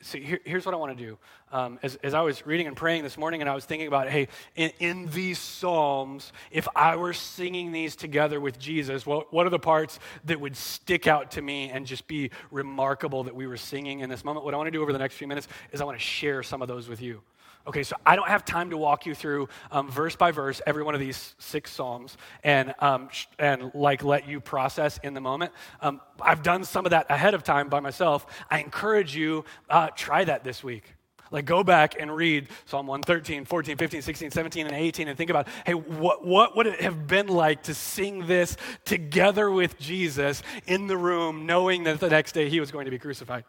[0.00, 1.18] So, here, here's what I want to do.
[1.52, 4.08] Um, as, as I was reading and praying this morning, and I was thinking about,
[4.08, 9.46] hey, in, in these Psalms, if I were singing these together with Jesus, what, what
[9.46, 13.46] are the parts that would stick out to me and just be remarkable that we
[13.46, 14.44] were singing in this moment?
[14.44, 16.42] What I want to do over the next few minutes is I want to share
[16.42, 17.22] some of those with you.
[17.66, 20.82] Okay, so I don't have time to walk you through um, verse by verse every
[20.82, 25.20] one of these six psalms and um, sh- and like let you process in the
[25.20, 25.50] moment.
[25.80, 28.26] Um, I've done some of that ahead of time by myself.
[28.50, 30.94] I encourage you uh, try that this week.
[31.30, 35.30] Like go back and read Psalm 113, 14, 15, 16, 17, and 18 and think
[35.30, 40.42] about, hey, what, what would it have been like to sing this together with Jesus
[40.66, 43.44] in the room, knowing that the next day he was going to be crucified?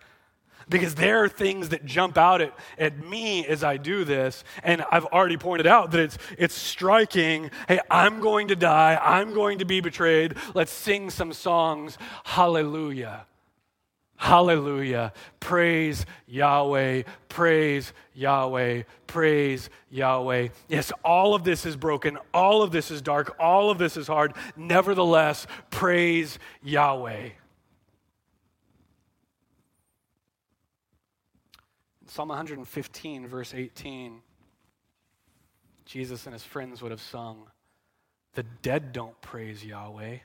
[0.70, 4.44] Because there are things that jump out at, at me as I do this.
[4.64, 7.52] And I've already pointed out that it's, it's striking.
[7.68, 9.00] Hey, I'm going to die.
[9.02, 10.36] I'm going to be betrayed.
[10.54, 11.98] Let's sing some songs.
[12.24, 13.26] Hallelujah.
[14.18, 15.12] Hallelujah.
[15.40, 17.04] Praise Yahweh.
[17.28, 18.84] Praise Yahweh.
[19.08, 20.48] Praise Yahweh.
[20.70, 22.18] Yes, all of this is broken.
[22.34, 23.36] All of this is dark.
[23.40, 24.34] All of this is hard.
[24.56, 27.30] Nevertheless, praise Yahweh.
[32.16, 34.22] Psalm 115, verse 18,
[35.84, 37.48] Jesus and his friends would have sung,
[38.36, 40.20] The dead don't praise Yahweh.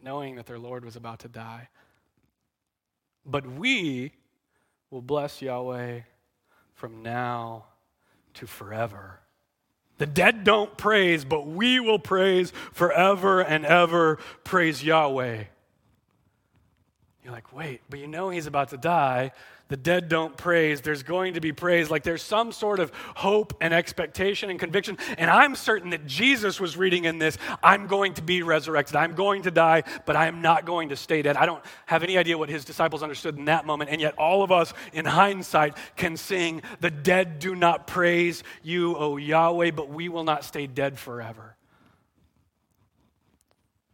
[0.00, 1.70] Knowing that their Lord was about to die.
[3.26, 4.12] But we
[4.92, 6.02] will bless Yahweh
[6.74, 7.64] from now
[8.34, 9.18] to forever.
[9.96, 14.18] The dead don't praise, but we will praise forever and ever.
[14.44, 15.46] Praise Yahweh.
[17.28, 19.32] You're like, wait, but you know he's about to die.
[19.68, 20.80] The dead don't praise.
[20.80, 21.90] There's going to be praise.
[21.90, 24.96] Like there's some sort of hope and expectation and conviction.
[25.18, 28.96] And I'm certain that Jesus was reading in this I'm going to be resurrected.
[28.96, 31.36] I'm going to die, but I am not going to stay dead.
[31.36, 33.90] I don't have any idea what his disciples understood in that moment.
[33.90, 38.96] And yet, all of us in hindsight can sing, The dead do not praise you,
[38.96, 41.56] O Yahweh, but we will not stay dead forever.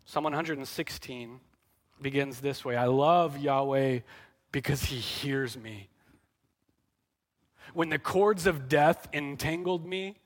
[0.05, 1.41] Psalm 116
[2.01, 4.01] begins this way I love Yahweh
[4.53, 5.89] because he hears me.
[7.73, 10.17] When the cords of death entangled me,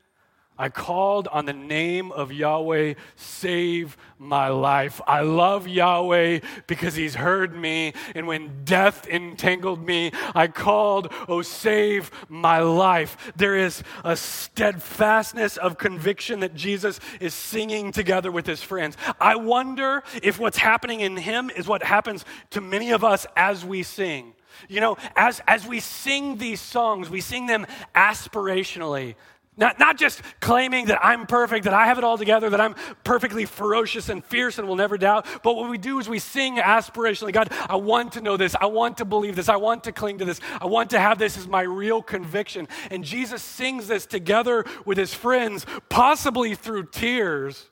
[0.59, 5.01] I called on the name of Yahweh, save my life.
[5.07, 7.93] I love Yahweh because he's heard me.
[8.15, 13.33] And when death entangled me, I called, oh, save my life.
[13.37, 18.97] There is a steadfastness of conviction that Jesus is singing together with his friends.
[19.21, 23.65] I wonder if what's happening in him is what happens to many of us as
[23.65, 24.35] we sing.
[24.69, 29.15] You know, as, as we sing these songs, we sing them aspirationally.
[29.59, 32.77] Not, not just claiming that I'm perfect, that I have it all together, that I'm
[33.03, 36.57] perfectly ferocious and fierce and will never doubt, but what we do is we sing
[36.57, 38.55] aspirationally God, I want to know this.
[38.61, 39.49] I want to believe this.
[39.49, 40.41] I want to cling to this.
[40.61, 42.69] I want to have this as my real conviction.
[42.91, 47.69] And Jesus sings this together with his friends, possibly through tears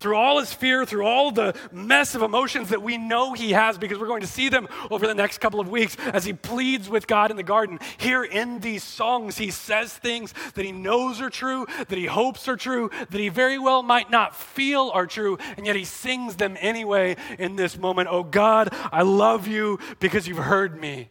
[0.00, 3.78] through all his fear, through all the mess of emotions that we know he has,
[3.78, 6.88] because we're going to see them over the next couple of weeks as he pleads
[6.88, 7.78] with God in the garden.
[7.98, 12.48] Here in these songs, he says things that he knows are true, that he hopes
[12.48, 16.36] are true, that he very well might not feel are true, and yet he sings
[16.36, 18.08] them anyway in this moment.
[18.10, 21.10] Oh God, I love you because you've heard me.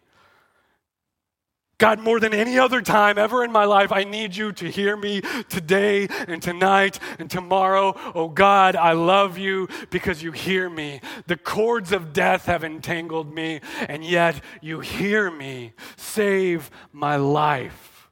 [1.79, 4.97] God, more than any other time ever in my life, I need you to hear
[4.97, 7.95] me today and tonight and tomorrow.
[8.13, 10.99] Oh God, I love you because you hear me.
[11.27, 15.73] The cords of death have entangled me, and yet you hear me.
[15.95, 18.09] Save my life.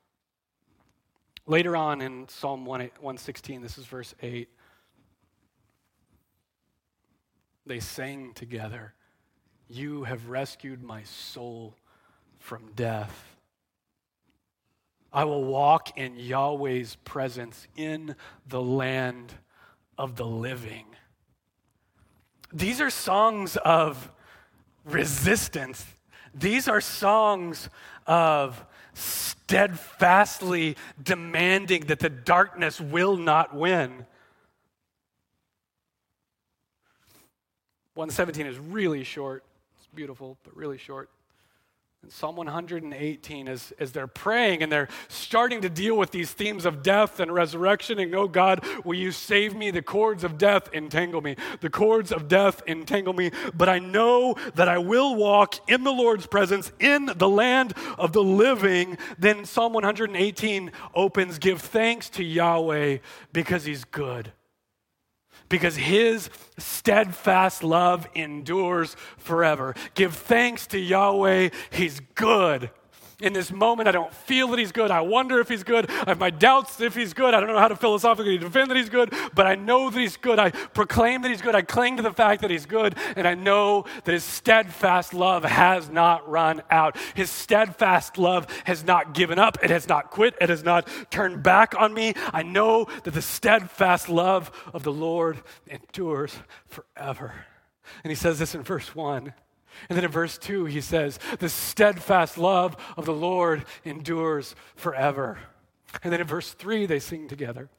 [1.45, 4.47] Later on in Psalm 116, this is verse 8,
[7.65, 8.93] they sang together,
[9.67, 11.75] You have rescued my soul
[12.39, 13.36] from death.
[15.11, 18.15] I will walk in Yahweh's presence in
[18.47, 19.33] the land
[19.97, 20.85] of the living.
[22.53, 24.11] These are songs of
[24.85, 25.85] resistance.
[26.33, 27.69] These are songs
[28.05, 34.05] of steadfastly demanding that the darkness will not win.
[37.95, 39.43] 117 is really short.
[39.77, 41.09] It's beautiful, but really short.
[42.09, 46.81] Psalm 118, as, as they're praying and they're starting to deal with these themes of
[46.81, 49.71] death and resurrection, and oh God, will you save me?
[49.71, 51.35] The cords of death entangle me.
[51.59, 53.31] The cords of death entangle me.
[53.53, 58.13] But I know that I will walk in the Lord's presence in the land of
[58.13, 58.97] the living.
[59.17, 62.99] Then Psalm 118 opens Give thanks to Yahweh
[63.33, 64.31] because he's good
[65.49, 69.75] because his steadfast love endures forever.
[69.95, 72.69] Give thanks to Yahweh, he's good
[73.21, 73.87] in this moment.
[73.87, 74.91] I don't feel that he's good.
[74.91, 75.89] I wonder if he's good.
[75.89, 77.33] I have my doubts if he's good.
[77.33, 80.17] I don't know how to philosophically defend that he's good, but I know that he's
[80.17, 80.37] good.
[80.37, 81.55] I proclaim that he's good.
[81.55, 85.43] I cling to the fact that he's good, and I know that his steadfast love
[85.43, 86.95] has not run out.
[87.15, 89.57] His steadfast love has not given up.
[89.63, 90.35] It has not quit.
[90.39, 92.13] It has not turned back on me.
[92.33, 96.35] I know that the steadfast love of the Lord endures
[96.67, 97.33] forever.
[98.03, 99.33] And he says this in verse 1.
[99.89, 105.39] And then in verse 2, he says, The steadfast love of the Lord endures forever.
[106.03, 107.69] And then in verse 3, they sing together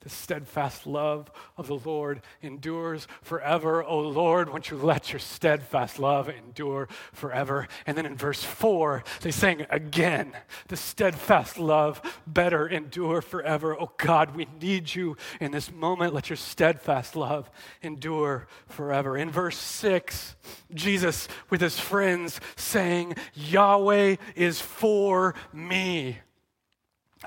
[0.00, 3.84] The steadfast love of the Lord endures forever.
[3.84, 7.68] O Lord, won't you let your steadfast love endure forever?
[7.86, 10.32] And then in verse 4, they sang again,
[10.68, 13.78] The steadfast love better endure forever.
[13.78, 16.14] Oh God, we need you in this moment.
[16.14, 17.50] Let your steadfast love
[17.82, 19.18] endure forever.
[19.18, 20.34] In verse 6,
[20.72, 26.20] Jesus with his friends saying, Yahweh is for me.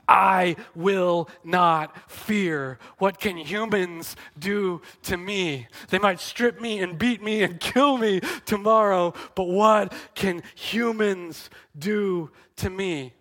[0.08, 2.80] I will not fear.
[2.98, 5.68] What can humans do to me?
[5.90, 11.50] They might strip me and beat me and kill me tomorrow, but what can humans
[11.78, 13.14] do to me?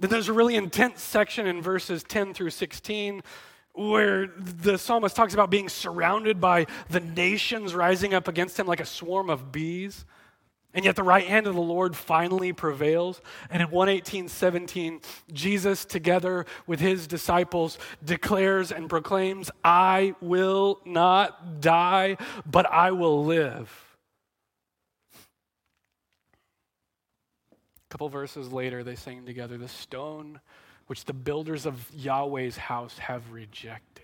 [0.00, 3.22] Then there's a really intense section in verses 10 through 16
[3.72, 8.80] where the psalmist talks about being surrounded by the nations rising up against him like
[8.80, 10.04] a swarm of bees.
[10.74, 13.22] And yet the right hand of the Lord finally prevails.
[13.48, 15.00] And in 118:17,
[15.32, 23.24] Jesus together with his disciples declares and proclaims, "I will not die, but I will
[23.24, 23.96] live."
[27.52, 30.40] A couple verses later they sing together, "The stone
[30.88, 34.03] which the builders of Yahweh's house have rejected."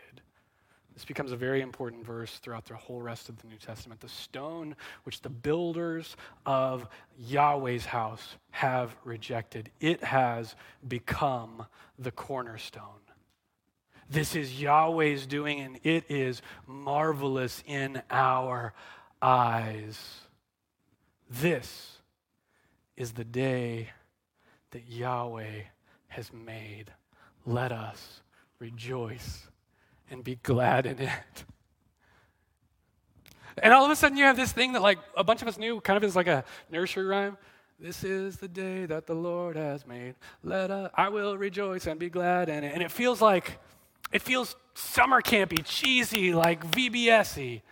[1.01, 4.03] This becomes a very important verse throughout the whole rest of the New Testament.
[4.03, 6.87] The stone which the builders of
[7.19, 10.55] Yahweh's house have rejected, it has
[10.87, 11.65] become
[11.99, 13.01] the cornerstone.
[14.11, 18.75] This is Yahweh's doing, and it is marvelous in our
[19.23, 19.99] eyes.
[21.31, 21.97] This
[22.99, 23.89] is the day
[24.73, 25.63] that Yahweh
[26.09, 26.93] has made.
[27.47, 28.21] Let us
[28.59, 29.50] rejoice
[30.11, 31.45] and be glad in it.
[33.63, 35.59] And all of a sudden, you have this thing that, like, a bunch of us
[35.59, 37.37] knew kind of is like a nursery rhyme.
[37.79, 40.15] This is the day that the Lord has made.
[40.43, 42.75] Let us, I will rejoice and be glad in it.
[42.75, 43.59] And it feels like,
[44.13, 47.63] it feels summer campy, cheesy, like VBS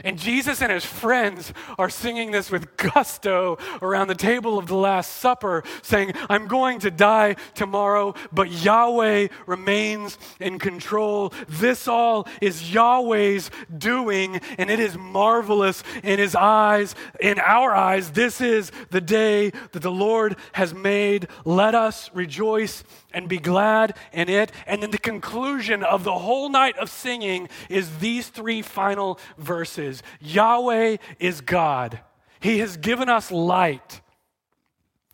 [0.00, 4.74] and Jesus and his friends are singing this with gusto around the table of the
[4.74, 11.34] Last Supper, saying, I'm going to die tomorrow, but Yahweh remains in control.
[11.46, 18.12] This all is Yahweh's doing, and it is marvelous in his eyes, in our eyes.
[18.12, 21.28] This is the day that the Lord has made.
[21.44, 22.82] Let us rejoice
[23.14, 24.52] and be glad in it.
[24.66, 30.02] And then the conclusion of the whole night of singing is these three final verses
[30.20, 32.00] Yahweh is God,
[32.40, 34.00] He has given us light.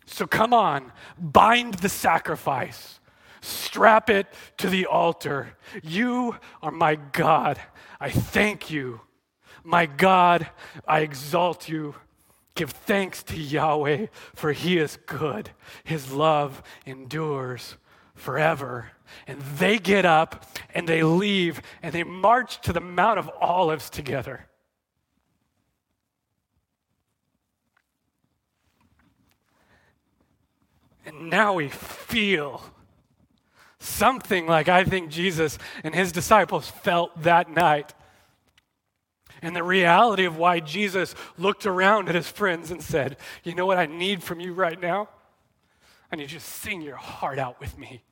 [0.05, 2.99] So come on, bind the sacrifice,
[3.41, 4.27] strap it
[4.57, 5.55] to the altar.
[5.83, 7.59] You are my God.
[7.99, 9.01] I thank you.
[9.63, 10.49] My God,
[10.87, 11.95] I exalt you.
[12.55, 15.51] Give thanks to Yahweh, for he is good.
[15.83, 17.77] His love endures
[18.19, 18.91] forever.
[19.27, 23.89] And they get up and they leave and they march to the Mount of Olives
[23.89, 24.45] together.
[31.05, 32.61] And now we feel
[33.79, 37.95] something like I think Jesus and his disciples felt that night.
[39.41, 43.65] And the reality of why Jesus looked around at his friends and said, You know
[43.65, 45.09] what I need from you right now?
[46.11, 48.03] I need you to sing your heart out with me.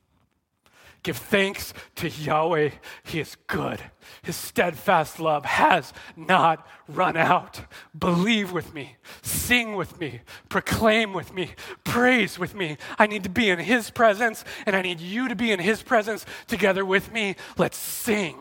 [1.07, 2.71] Give thanks to Yahweh.
[3.05, 3.79] He is good.
[4.23, 7.61] His steadfast love has not run out.
[7.97, 8.97] Believe with me.
[9.21, 10.19] Sing with me.
[10.49, 11.51] Proclaim with me.
[11.85, 12.75] Praise with me.
[12.99, 15.81] I need to be in His presence, and I need you to be in His
[15.81, 17.37] presence together with me.
[17.57, 18.35] Let's sing.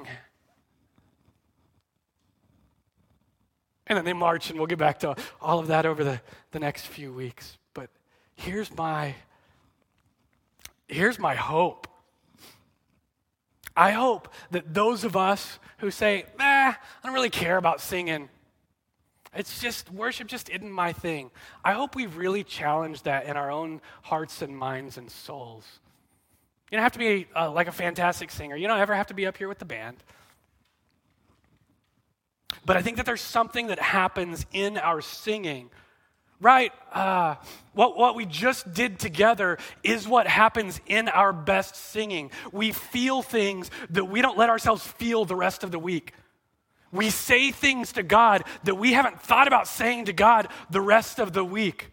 [3.86, 6.58] And then they march, and we'll get back to all of that over the, the
[6.58, 7.58] next few weeks.
[7.74, 7.90] But
[8.34, 9.14] here's my
[10.88, 11.86] here's my hope
[13.76, 18.28] I hope that those of us who say, nah, I don't really care about singing,
[19.34, 21.30] it's just, worship just isn't my thing.
[21.62, 25.64] I hope we really challenge that in our own hearts and minds and souls.
[26.70, 28.56] You don't have to be uh, like a fantastic singer.
[28.56, 29.98] You don't ever have to be up here with the band.
[32.64, 35.70] But I think that there's something that happens in our singing
[36.40, 36.72] right?
[36.92, 37.36] Uh,
[37.72, 42.30] what, what we just did together is what happens in our best singing.
[42.52, 46.12] We feel things that we don't let ourselves feel the rest of the week.
[46.92, 51.18] We say things to God that we haven't thought about saying to God the rest
[51.18, 51.90] of the week.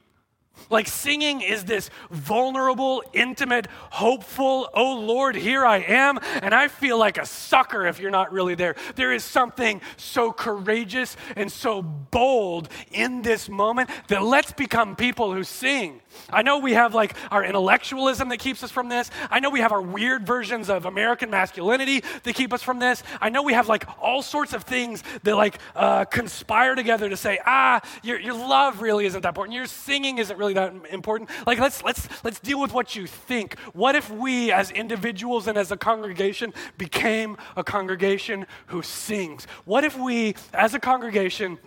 [0.69, 6.19] Like singing is this vulnerable, intimate, hopeful, oh Lord, here I am.
[6.41, 8.75] And I feel like a sucker if you're not really there.
[8.95, 15.33] There is something so courageous and so bold in this moment that let's become people
[15.33, 16.01] who sing.
[16.29, 19.09] I know we have like our intellectualism that keeps us from this.
[19.29, 23.03] I know we have our weird versions of American masculinity that keep us from this.
[23.19, 27.17] I know we have like all sorts of things that like uh, conspire together to
[27.17, 29.55] say, ah, your, your love really isn't that important.
[29.55, 31.29] Your singing isn't really that important.
[31.47, 33.57] Like let's let's let's deal with what you think.
[33.71, 39.45] What if we as individuals and as a congregation became a congregation who sings?
[39.63, 41.57] What if we as a congregation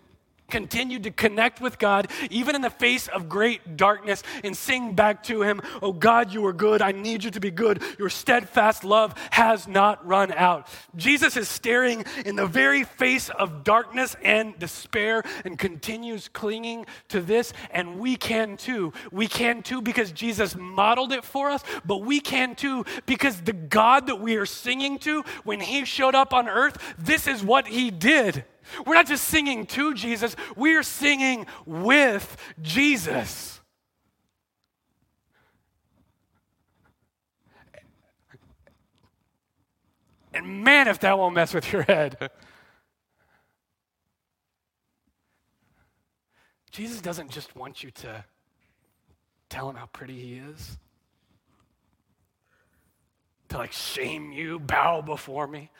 [0.48, 5.22] continued to connect with God, even in the face of great darkness, and sing back
[5.24, 6.82] to Him, Oh God, you are good.
[6.82, 7.82] I need you to be good.
[7.98, 10.68] Your steadfast love has not run out.
[10.96, 17.20] Jesus is staring in the very face of darkness and despair and continues clinging to
[17.20, 18.92] this, and we can too.
[19.10, 23.52] We can too because Jesus modeled it for us, but we can too because the
[23.52, 27.66] God that we are singing to, when He showed up on earth, this is what
[27.66, 28.44] He did.
[28.84, 33.60] We're not just singing to Jesus, we are singing with Jesus.
[40.32, 42.30] And man, if that won't mess with your head.
[46.70, 48.22] Jesus doesn't just want you to
[49.48, 50.76] tell him how pretty he is,
[53.48, 55.70] to like shame you, bow before me.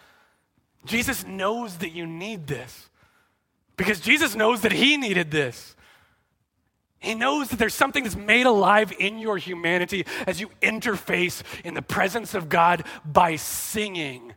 [0.87, 2.89] Jesus knows that you need this
[3.77, 5.77] because Jesus knows that He needed this.
[6.99, 11.75] He knows that there's something that's made alive in your humanity as you interface in
[11.75, 14.33] the presence of God by singing.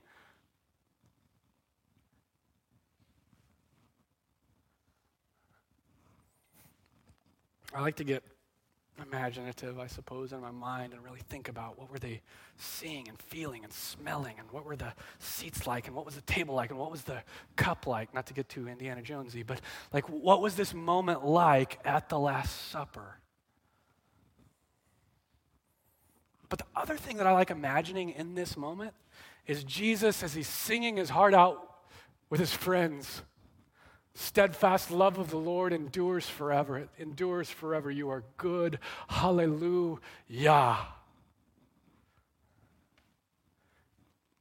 [7.73, 8.23] I like to get
[9.01, 12.21] imaginative, I suppose, in my mind and really think about what were they
[12.57, 16.21] seeing and feeling and smelling and what were the seats like and what was the
[16.21, 17.21] table like and what was the
[17.55, 18.13] cup like.
[18.13, 19.61] Not to get too Indiana Jonesy, but
[19.93, 23.19] like what was this moment like at the Last Supper?
[26.49, 28.93] But the other thing that I like imagining in this moment
[29.45, 31.75] is Jesus as he's singing his heart out
[32.29, 33.21] with his friends
[34.21, 36.77] Steadfast love of the Lord endures forever.
[36.77, 37.89] It endures forever.
[37.89, 38.79] You are good.
[39.07, 40.77] Hallelujah.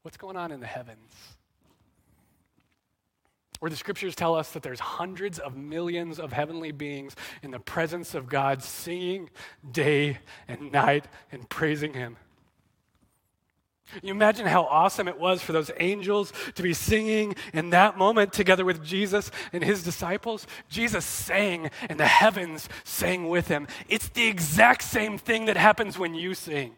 [0.02, 1.12] What's going on in the heavens?
[3.60, 7.14] Where the scriptures tell us that there's hundreds of millions of heavenly beings
[7.44, 9.30] in the presence of God, singing
[9.70, 10.18] day
[10.48, 12.16] and night and praising Him.
[14.02, 18.32] You imagine how awesome it was for those angels to be singing in that moment
[18.32, 20.46] together with Jesus and his disciples.
[20.68, 23.66] Jesus sang, and the heavens sang with him.
[23.88, 26.76] It's the exact same thing that happens when you sing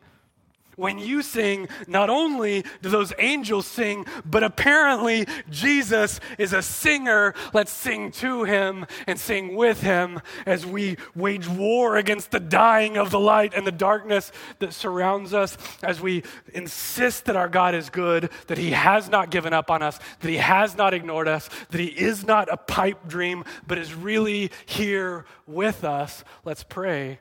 [0.77, 7.35] when you sing, not only do those angels sing, but apparently Jesus is a singer.
[7.53, 12.97] Let's sing to him and sing with him as we wage war against the dying
[12.97, 16.23] of the light and the darkness that surrounds us, as we
[16.55, 20.29] insist that our God is good, that he has not given up on us, that
[20.29, 24.51] he has not ignored us, that he is not a pipe dream, but is really
[24.67, 26.25] here with us.
[26.45, 27.21] Let's pray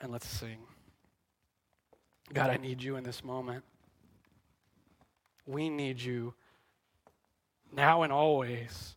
[0.00, 0.58] and let's sing.
[2.34, 3.62] God, I need you in this moment.
[5.46, 6.34] We need you
[7.72, 8.96] now and always.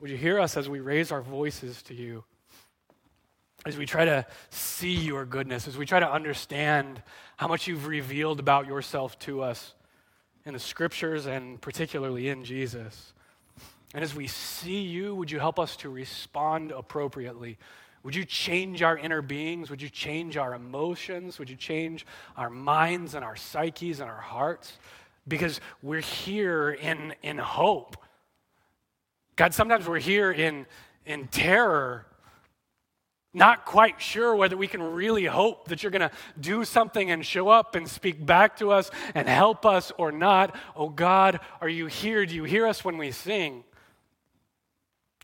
[0.00, 2.22] Would you hear us as we raise our voices to you?
[3.66, 7.02] As we try to see your goodness, as we try to understand
[7.36, 9.74] how much you've revealed about yourself to us
[10.44, 13.14] in the scriptures and particularly in Jesus.
[13.94, 17.58] And as we see you, would you help us to respond appropriately?
[18.04, 19.70] Would you change our inner beings?
[19.70, 21.38] Would you change our emotions?
[21.38, 24.74] Would you change our minds and our psyches and our hearts?
[25.26, 27.96] Because we're here in, in hope.
[29.36, 30.66] God, sometimes we're here in,
[31.06, 32.04] in terror,
[33.32, 37.24] not quite sure whether we can really hope that you're going to do something and
[37.24, 40.54] show up and speak back to us and help us or not.
[40.76, 42.26] Oh God, are you here?
[42.26, 43.64] Do you hear us when we sing?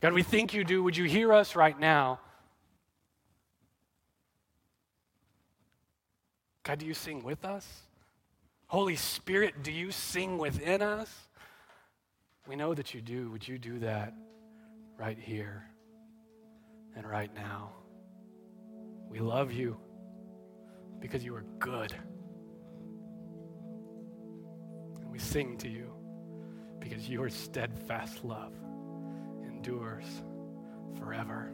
[0.01, 0.83] God, we think you do.
[0.83, 2.21] Would you hear us right now?
[6.63, 7.67] God, do you sing with us?
[8.67, 11.13] Holy Spirit, do you sing within us?
[12.47, 13.31] We know that you do.
[13.31, 14.15] Would you do that
[14.99, 15.65] right here
[16.97, 17.73] and right now?
[19.09, 19.77] We love you
[21.01, 21.93] because you are good.
[25.01, 25.91] And we sing to you
[26.79, 28.53] because your steadfast love
[29.43, 30.07] endures
[30.99, 31.53] forever.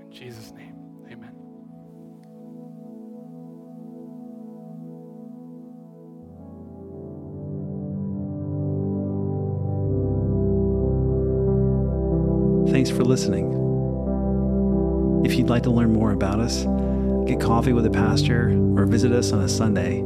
[0.00, 0.83] In Jesus' name,
[13.14, 13.46] listening.
[15.24, 16.64] If you'd like to learn more about us,
[17.28, 19.98] get coffee with a pastor, or visit us on a Sunday,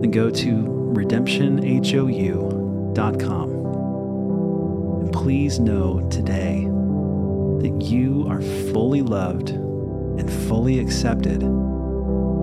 [0.00, 0.52] then go to
[0.96, 3.50] redemptionhou.com.
[5.00, 11.42] And please know today that you are fully loved and fully accepted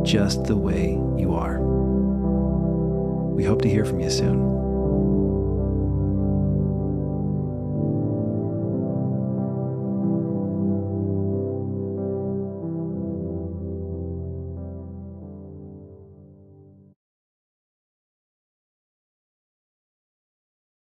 [0.06, 1.60] just the way you are.
[3.36, 4.61] We hope to hear from you soon.